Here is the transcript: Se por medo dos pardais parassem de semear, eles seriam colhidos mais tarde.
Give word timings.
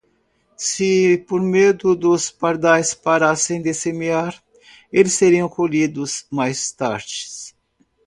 Se 0.57 1.19
por 1.27 1.39
medo 1.43 1.93
dos 1.95 2.31
pardais 2.31 2.91
parassem 2.91 3.61
de 3.61 3.71
semear, 3.71 4.43
eles 4.91 5.13
seriam 5.13 5.47
colhidos 5.47 6.25
mais 6.31 6.71
tarde. 6.71 7.27